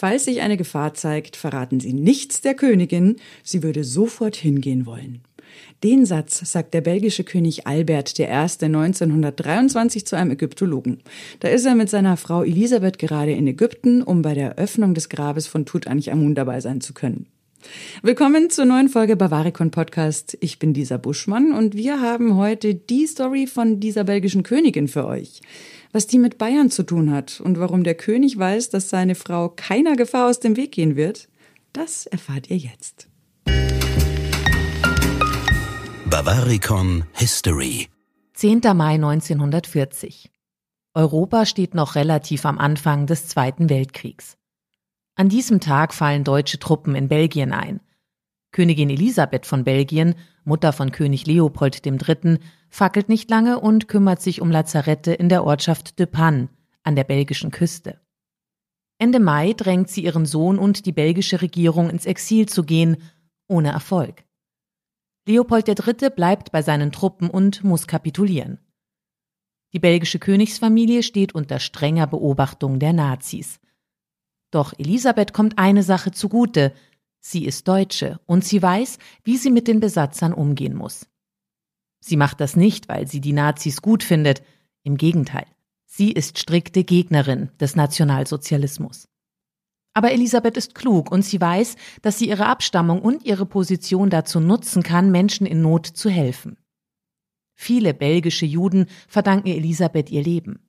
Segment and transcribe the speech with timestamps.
[0.00, 5.22] Falls sich eine Gefahr zeigt, verraten Sie nichts der Königin, sie würde sofort hingehen wollen.
[5.82, 8.26] Den Satz sagt der belgische König Albert I.
[8.26, 11.02] 1923 zu einem Ägyptologen.
[11.40, 15.08] Da ist er mit seiner Frau Elisabeth gerade in Ägypten, um bei der Öffnung des
[15.08, 17.26] Grabes von Tutanchamun dabei sein zu können.
[18.02, 20.38] Willkommen zur neuen Folge Bavaricon Podcast.
[20.40, 25.06] Ich bin dieser Buschmann und wir haben heute die Story von dieser belgischen Königin für
[25.06, 25.40] euch.
[25.92, 29.48] Was die mit Bayern zu tun hat und warum der König weiß, dass seine Frau
[29.48, 31.28] keiner Gefahr aus dem Weg gehen wird,
[31.72, 33.08] das erfahrt ihr jetzt.
[36.10, 37.88] Bavaricon History
[38.34, 38.60] 10.
[38.74, 40.30] Mai 1940.
[40.94, 44.36] Europa steht noch relativ am Anfang des Zweiten Weltkriegs.
[45.14, 47.80] An diesem Tag fallen deutsche Truppen in Belgien ein.
[48.50, 52.38] Königin Elisabeth von Belgien, Mutter von König Leopold III.,
[52.70, 56.48] fackelt nicht lange und kümmert sich um Lazarette in der Ortschaft De Panne
[56.82, 58.00] an der belgischen Küste.
[58.98, 62.96] Ende Mai drängt sie ihren Sohn und die belgische Regierung ins Exil zu gehen,
[63.46, 64.24] ohne Erfolg.
[65.26, 66.10] Leopold III.
[66.10, 68.58] bleibt bei seinen Truppen und muss kapitulieren.
[69.74, 73.60] Die belgische Königsfamilie steht unter strenger Beobachtung der Nazis.
[74.50, 76.72] Doch Elisabeth kommt eine Sache zugute.
[77.20, 81.08] Sie ist Deutsche und sie weiß, wie sie mit den Besatzern umgehen muss.
[82.00, 84.42] Sie macht das nicht, weil sie die Nazis gut findet.
[84.84, 85.46] Im Gegenteil.
[85.84, 89.08] Sie ist strikte Gegnerin des Nationalsozialismus.
[89.94, 94.38] Aber Elisabeth ist klug und sie weiß, dass sie ihre Abstammung und ihre Position dazu
[94.38, 96.56] nutzen kann, Menschen in Not zu helfen.
[97.54, 100.60] Viele belgische Juden verdanken Elisabeth ihr Leben.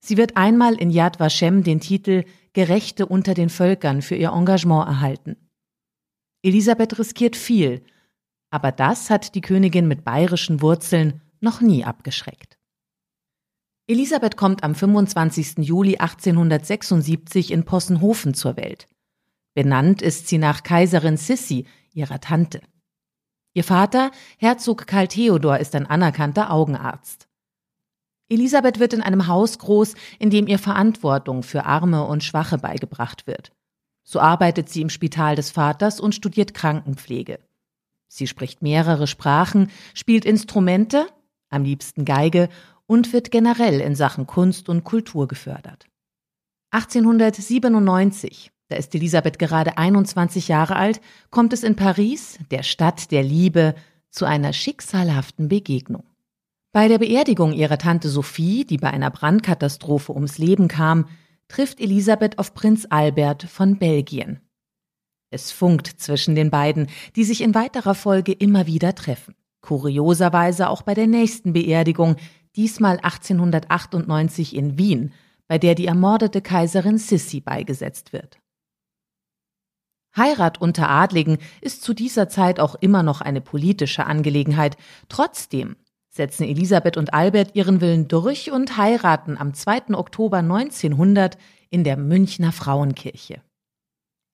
[0.00, 2.24] Sie wird einmal in Yad Vashem den Titel
[2.54, 5.36] Gerechte unter den Völkern für ihr Engagement erhalten.
[6.42, 7.82] Elisabeth riskiert viel,
[8.50, 12.58] aber das hat die Königin mit bayerischen Wurzeln noch nie abgeschreckt.
[13.86, 15.58] Elisabeth kommt am 25.
[15.58, 18.86] Juli 1876 in Possenhofen zur Welt.
[19.54, 22.60] Benannt ist sie nach Kaiserin Sissi, ihrer Tante.
[23.54, 27.28] Ihr Vater, Herzog Karl Theodor, ist ein anerkannter Augenarzt.
[28.28, 33.26] Elisabeth wird in einem Haus groß, in dem ihr Verantwortung für Arme und Schwache beigebracht
[33.26, 33.52] wird.
[34.10, 37.40] So arbeitet sie im Spital des Vaters und studiert Krankenpflege.
[38.08, 41.06] Sie spricht mehrere Sprachen, spielt Instrumente,
[41.50, 42.48] am liebsten Geige
[42.86, 45.84] und wird generell in Sachen Kunst und Kultur gefördert.
[46.70, 53.22] 1897, da ist Elisabeth gerade 21 Jahre alt, kommt es in Paris, der Stadt der
[53.22, 53.74] Liebe,
[54.10, 56.04] zu einer schicksalhaften Begegnung.
[56.72, 61.04] Bei der Beerdigung ihrer Tante Sophie, die bei einer Brandkatastrophe ums Leben kam,
[61.48, 64.40] trifft Elisabeth auf Prinz Albert von Belgien.
[65.30, 69.34] Es funkt zwischen den beiden, die sich in weiterer Folge immer wieder treffen.
[69.60, 72.16] Kurioserweise auch bei der nächsten Beerdigung,
[72.56, 75.12] diesmal 1898 in Wien,
[75.46, 78.38] bei der die ermordete Kaiserin Sissi beigesetzt wird.
[80.16, 84.76] Heirat unter Adligen ist zu dieser Zeit auch immer noch eine politische Angelegenheit.
[85.08, 85.76] Trotzdem
[86.18, 89.94] setzen Elisabeth und Albert ihren Willen durch und heiraten am 2.
[89.94, 91.38] Oktober 1900
[91.70, 93.40] in der Münchner Frauenkirche.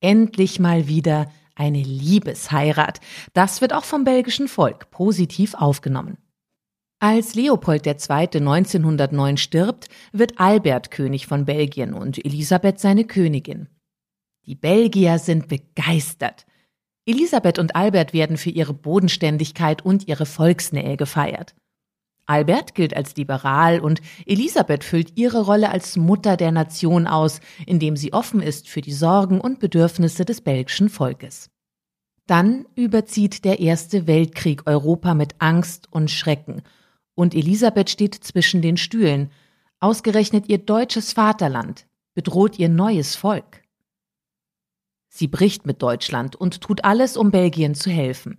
[0.00, 3.00] Endlich mal wieder eine Liebesheirat.
[3.34, 6.16] Das wird auch vom belgischen Volk positiv aufgenommen.
[7.00, 7.94] Als Leopold II.
[7.94, 13.68] 1909 stirbt, wird Albert König von Belgien und Elisabeth seine Königin.
[14.46, 16.46] Die Belgier sind begeistert.
[17.06, 21.54] Elisabeth und Albert werden für ihre Bodenständigkeit und ihre Volksnähe gefeiert.
[22.26, 27.96] Albert gilt als liberal und Elisabeth füllt ihre Rolle als Mutter der Nation aus, indem
[27.96, 31.50] sie offen ist für die Sorgen und Bedürfnisse des belgischen Volkes.
[32.26, 36.62] Dann überzieht der Erste Weltkrieg Europa mit Angst und Schrecken
[37.14, 39.30] und Elisabeth steht zwischen den Stühlen.
[39.80, 43.62] Ausgerechnet ihr deutsches Vaterland bedroht ihr neues Volk.
[45.08, 48.38] Sie bricht mit Deutschland und tut alles, um Belgien zu helfen.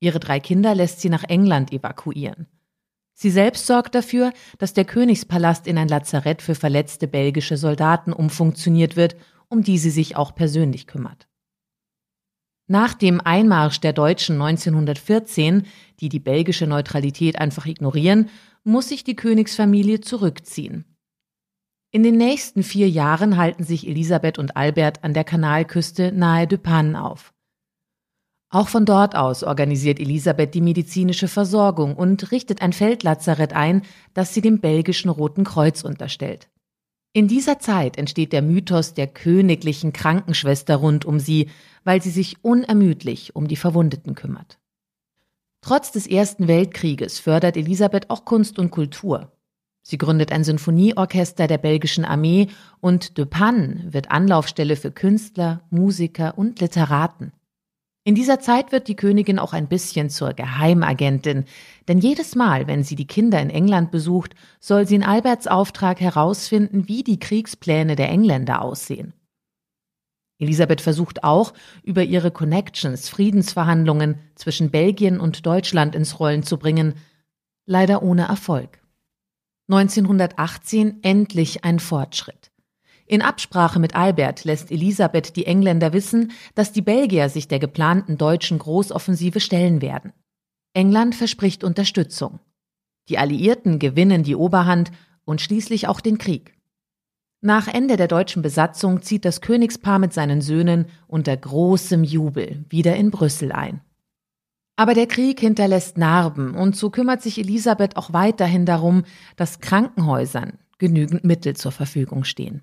[0.00, 2.46] Ihre drei Kinder lässt sie nach England evakuieren.
[3.14, 8.96] Sie selbst sorgt dafür, dass der Königspalast in ein Lazarett für verletzte belgische Soldaten umfunktioniert
[8.96, 9.16] wird,
[9.48, 11.28] um die sie sich auch persönlich kümmert.
[12.68, 15.66] Nach dem Einmarsch der Deutschen 1914,
[16.00, 18.30] die die belgische Neutralität einfach ignorieren,
[18.64, 20.84] muss sich die Königsfamilie zurückziehen.
[21.90, 26.56] In den nächsten vier Jahren halten sich Elisabeth und Albert an der Kanalküste nahe de
[26.56, 27.34] Panne auf.
[28.52, 33.80] Auch von dort aus organisiert Elisabeth die medizinische Versorgung und richtet ein Feldlazarett ein,
[34.12, 36.50] das sie dem belgischen Roten Kreuz unterstellt.
[37.14, 41.48] In dieser Zeit entsteht der Mythos der königlichen Krankenschwester rund um sie,
[41.84, 44.58] weil sie sich unermüdlich um die Verwundeten kümmert.
[45.62, 49.32] Trotz des Ersten Weltkrieges fördert Elisabeth auch Kunst und Kultur.
[49.80, 52.48] Sie gründet ein Sinfonieorchester der belgischen Armee
[52.80, 57.32] und De Panne wird Anlaufstelle für Künstler, Musiker und Literaten.
[58.04, 61.44] In dieser Zeit wird die Königin auch ein bisschen zur Geheimagentin,
[61.86, 66.00] denn jedes Mal, wenn sie die Kinder in England besucht, soll sie in Alberts Auftrag
[66.00, 69.12] herausfinden, wie die Kriegspläne der Engländer aussehen.
[70.38, 71.54] Elisabeth versucht auch,
[71.84, 76.94] über ihre Connections Friedensverhandlungen zwischen Belgien und Deutschland ins Rollen zu bringen,
[77.66, 78.80] leider ohne Erfolg.
[79.68, 82.51] 1918 endlich ein Fortschritt.
[83.06, 88.16] In Absprache mit Albert lässt Elisabeth die Engländer wissen, dass die Belgier sich der geplanten
[88.16, 90.12] deutschen Großoffensive stellen werden.
[90.74, 92.40] England verspricht Unterstützung.
[93.08, 94.90] Die Alliierten gewinnen die Oberhand
[95.24, 96.56] und schließlich auch den Krieg.
[97.40, 102.94] Nach Ende der deutschen Besatzung zieht das Königspaar mit seinen Söhnen unter großem Jubel wieder
[102.94, 103.80] in Brüssel ein.
[104.76, 109.04] Aber der Krieg hinterlässt Narben und so kümmert sich Elisabeth auch weiterhin darum,
[109.36, 112.62] dass Krankenhäusern genügend Mittel zur Verfügung stehen.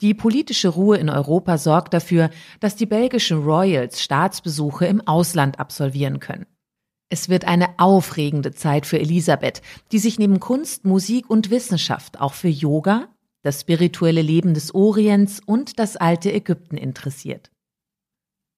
[0.00, 2.30] Die politische Ruhe in Europa sorgt dafür,
[2.60, 6.46] dass die belgischen Royals Staatsbesuche im Ausland absolvieren können.
[7.10, 12.34] Es wird eine aufregende Zeit für Elisabeth, die sich neben Kunst, Musik und Wissenschaft auch
[12.34, 13.08] für Yoga,
[13.42, 17.50] das spirituelle Leben des Orients und das alte Ägypten interessiert.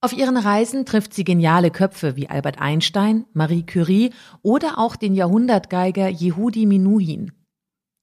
[0.02, 5.14] Auf ihren Reisen trifft sie geniale Köpfe wie Albert Einstein, Marie Curie oder auch den
[5.14, 7.32] Jahrhundertgeiger Yehudi Minuhin.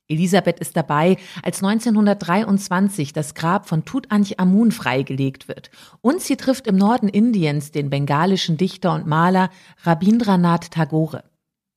[0.08, 5.70] Elisabeth ist dabei, als 1923 das Grab von Tutanchamun freigelegt wird.
[6.02, 9.50] Und sie trifft im Norden Indiens den bengalischen Dichter und Maler
[9.84, 11.24] Rabindranath Tagore.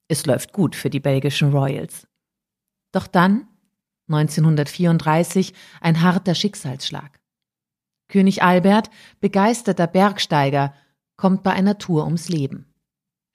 [0.08, 2.06] Es läuft gut für die belgischen Royals.
[2.92, 3.46] Doch dann,
[4.08, 7.20] 1934, ein harter Schicksalsschlag.
[8.08, 8.90] König Albert,
[9.20, 10.74] begeisterter Bergsteiger,
[11.16, 12.69] kommt bei einer Tour ums Leben.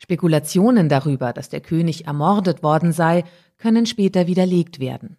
[0.05, 3.23] Spekulationen darüber, dass der König ermordet worden sei,
[3.57, 5.17] können später widerlegt werden.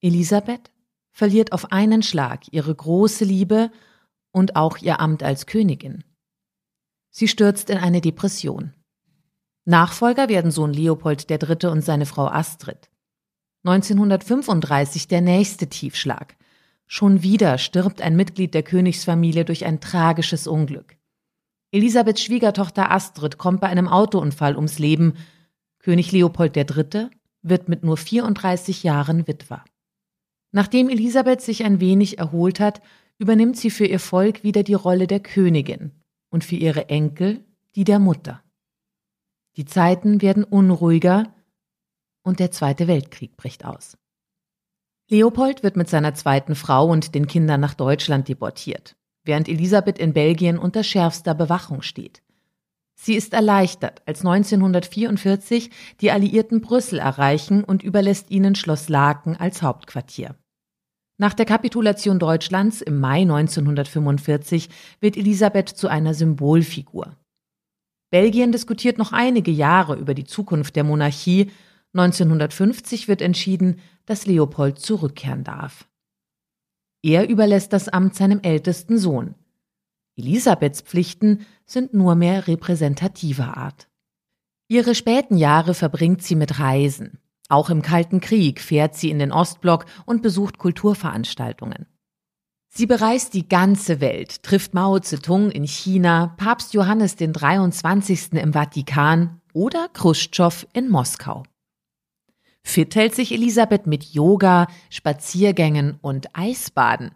[0.00, 0.70] Elisabeth
[1.12, 3.70] verliert auf einen Schlag ihre große Liebe
[4.32, 6.02] und auch ihr Amt als Königin.
[7.10, 8.72] Sie stürzt in eine Depression.
[9.66, 11.66] Nachfolger werden Sohn Leopold III.
[11.70, 12.88] und seine Frau Astrid.
[13.64, 16.38] 1935 der nächste Tiefschlag.
[16.86, 20.96] Schon wieder stirbt ein Mitglied der Königsfamilie durch ein tragisches Unglück.
[21.72, 25.14] Elisabeths Schwiegertochter Astrid kommt bei einem Autounfall ums Leben.
[25.78, 27.08] König Leopold III.
[27.42, 29.64] wird mit nur 34 Jahren Witwer.
[30.52, 32.82] Nachdem Elisabeth sich ein wenig erholt hat,
[33.18, 35.92] übernimmt sie für ihr Volk wieder die Rolle der Königin
[36.30, 37.44] und für ihre Enkel
[37.76, 38.42] die der Mutter.
[39.56, 41.32] Die Zeiten werden unruhiger
[42.22, 43.96] und der Zweite Weltkrieg bricht aus.
[45.08, 48.96] Leopold wird mit seiner zweiten Frau und den Kindern nach Deutschland deportiert,
[49.30, 52.20] während Elisabeth in Belgien unter schärfster Bewachung steht.
[52.96, 59.62] Sie ist erleichtert, als 1944 die Alliierten Brüssel erreichen und überlässt ihnen Schloss Laken als
[59.62, 60.34] Hauptquartier.
[61.16, 64.68] Nach der Kapitulation Deutschlands im Mai 1945
[64.98, 67.16] wird Elisabeth zu einer Symbolfigur.
[68.10, 71.52] Belgien diskutiert noch einige Jahre über die Zukunft der Monarchie
[71.94, 75.86] 1950 wird entschieden, dass Leopold zurückkehren darf.
[77.02, 79.34] Er überlässt das Amt seinem ältesten Sohn.
[80.16, 83.88] Elisabeths Pflichten sind nur mehr repräsentativer Art.
[84.68, 87.18] Ihre späten Jahre verbringt sie mit Reisen.
[87.48, 91.86] Auch im Kalten Krieg fährt sie in den Ostblock und besucht Kulturveranstaltungen.
[92.68, 98.34] Sie bereist die ganze Welt, trifft Mao Zedong in China, Papst Johannes den 23.
[98.34, 101.42] im Vatikan oder Khrushchev in Moskau.
[102.62, 107.12] Fit hält sich Elisabeth mit Yoga, Spaziergängen und Eisbaden.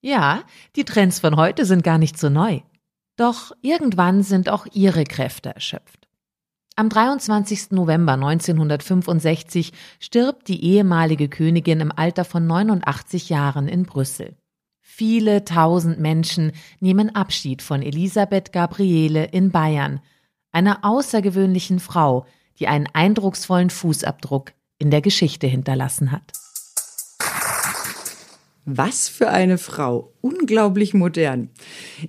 [0.00, 0.44] Ja,
[0.76, 2.60] die Trends von heute sind gar nicht so neu.
[3.16, 6.06] Doch irgendwann sind auch ihre Kräfte erschöpft.
[6.78, 7.70] Am 23.
[7.70, 14.36] November 1965 stirbt die ehemalige Königin im Alter von 89 Jahren in Brüssel.
[14.82, 20.00] Viele tausend Menschen nehmen Abschied von Elisabeth Gabriele in Bayern,
[20.52, 22.26] einer außergewöhnlichen Frau,
[22.58, 26.32] die einen eindrucksvollen Fußabdruck in der Geschichte hinterlassen hat.
[28.68, 30.12] Was für eine Frau.
[30.22, 31.50] Unglaublich modern.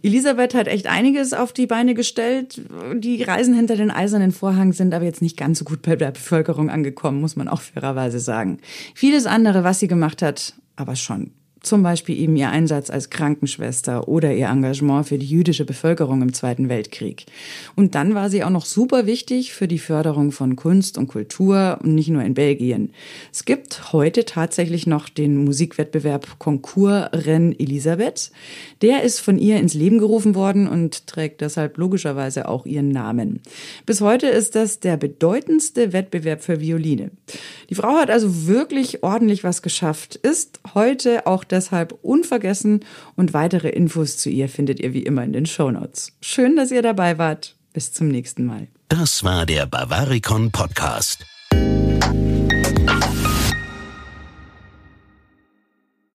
[0.01, 2.61] Elisabeth hat echt einiges auf die Beine gestellt.
[2.95, 6.09] Die Reisen hinter den eisernen Vorhang sind aber jetzt nicht ganz so gut bei der
[6.09, 8.57] Bevölkerung angekommen, muss man auch fairerweise sagen.
[8.95, 11.31] Vieles andere, was sie gemacht hat, aber schon
[11.67, 16.33] zum Beispiel eben ihr Einsatz als Krankenschwester oder ihr Engagement für die jüdische Bevölkerung im
[16.33, 17.25] Zweiten Weltkrieg.
[17.75, 21.79] Und dann war sie auch noch super wichtig für die Förderung von Kunst und Kultur
[21.83, 22.91] und nicht nur in Belgien.
[23.31, 28.31] Es gibt heute tatsächlich noch den Musikwettbewerb Concours Rennes Elisabeth.
[28.81, 33.41] Der ist von ihr ins Leben gerufen worden und trägt deshalb logischerweise auch ihren Namen.
[33.85, 37.11] Bis heute ist das der bedeutendste Wettbewerb für Violine.
[37.69, 43.69] Die Frau hat also wirklich ordentlich was geschafft, ist heute auch deshalb unvergessen und weitere
[43.69, 46.13] Infos zu ihr findet ihr wie immer in den Shownotes.
[46.21, 47.55] Schön, dass ihr dabei wart.
[47.73, 48.67] Bis zum nächsten Mal.
[48.89, 51.25] Das war der Bavaricon Podcast.